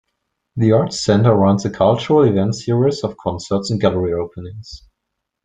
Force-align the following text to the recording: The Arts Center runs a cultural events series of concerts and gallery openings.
The 0.55 0.71
Arts 0.71 1.03
Center 1.05 1.35
runs 1.35 1.63
a 1.63 1.69
cultural 1.69 2.23
events 2.23 2.65
series 2.65 3.03
of 3.03 3.17
concerts 3.17 3.69
and 3.69 3.79
gallery 3.79 4.13
openings. 4.13 4.81